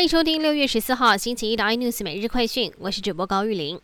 [0.00, 3.78] 欢迎收听六月十四号星期一的 iNews 每日快讯，我是主播高玉玲。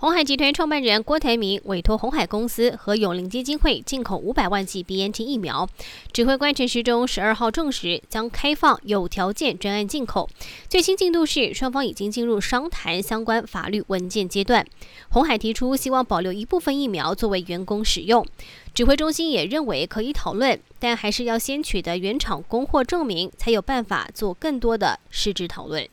[0.00, 5.68] 红海集团创办人郭台铭委托红海公司和永林基金会进口五百万剂 BNT 疫苗。
[6.10, 10.26] 指挥官陈时中十二号证实，将开放有条件专案进口。
[10.70, 14.66] 最新进度是，双方已经进入商谈相关法律文件阶段。
[15.10, 18.26] 红海提出希望保留一部分疫苗作为员工使用。
[18.72, 25.86] 指挥中心也认为可以讨论，但还是要先取得原厂供货证明，才有办法做更多的实质讨论。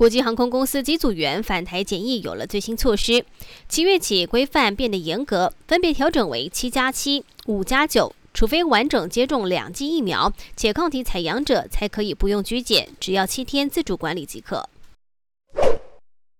[0.00, 3.22] 国际航空公司机组员返台检疫有了最新措施，
[3.68, 14.66] 七月起规范变得严格，分别调整为七加七、五加九，除非完整接种两剂疫苗且抗体采阳者，才可以不用居检，只要七天自主管理即可。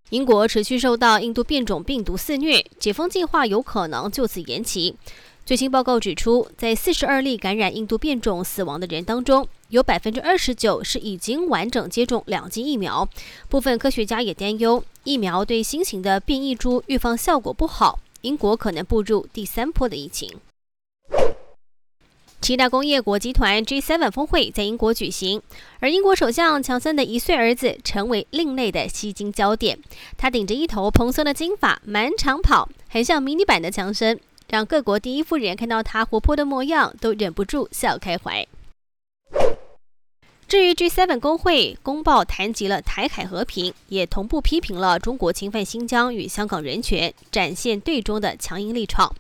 [0.09, 4.97] 英国持续受到印度变种病毒肆虐，解封计划有可能就此延期。
[5.45, 13.09] 最新报告指出，在四十二例感染印度变种死亡的人当中，有百分之二十九是已经完整接种两剂疫苗。
[13.49, 20.29] 部分科学家也担忧，疫苗对新型的变异株预防效果不好，英国可能步入第三波的疫情。
[22.40, 25.43] 七大工业国集团 G7 峰会在英国举行，
[25.79, 29.79] 而英国首相强森的一岁儿子成为另类的吸睛焦点。
[30.16, 34.18] 他顶着一头蓬松的金发，满场跑，很像迷你版的强森。
[34.49, 38.45] 让各国第一夫人看到他活泼的模样，都忍不住笑开怀。
[40.51, 49.15] 至于 G7 工会公报谈及了台海和平，也同步批评了中国侵犯新疆与香港人权，展现对中的强硬立场。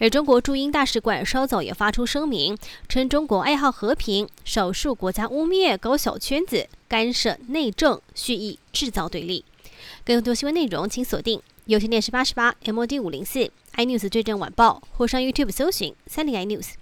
[0.00, 9.44] 而中国驻英大使馆稍早也发出声明，称中国爱好和平，少数国家污蔑搞小圈子干涉内政，蓄意制造对立。
[10.04, 13.48] 更多新闻内容，请锁定有线电视八十八 MOD 五零四。
[13.76, 16.81] iNews 最正晚报或上 YouTube 搜寻三零 iNews。